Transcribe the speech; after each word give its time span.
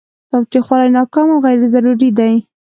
تاوتریخوالی 0.31 0.89
ناکام 0.97 1.27
او 1.31 1.39
غیر 1.45 1.59
ضروري 1.73 2.09
دی. 2.17 2.33